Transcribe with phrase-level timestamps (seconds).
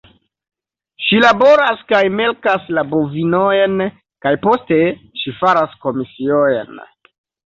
[1.07, 3.75] Ŝi laboras kaj melkas la bovinojn,
[4.27, 4.79] kaj poste
[5.25, 6.83] ŝi faras komisiojn.